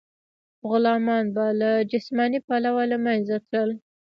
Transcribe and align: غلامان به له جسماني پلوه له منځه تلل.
غلامان 0.69 1.25
به 1.35 1.45
له 1.59 1.69
جسماني 1.91 2.39
پلوه 2.47 2.83
له 2.91 2.97
منځه 3.05 3.35
تلل. 3.49 3.69